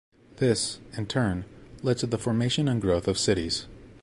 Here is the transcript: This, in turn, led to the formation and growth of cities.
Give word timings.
This, 0.37 0.79
in 0.97 1.05
turn, 1.05 1.45
led 1.83 1.99
to 1.99 2.07
the 2.07 2.17
formation 2.17 2.67
and 2.67 2.81
growth 2.81 3.07
of 3.07 3.19
cities. 3.19 3.67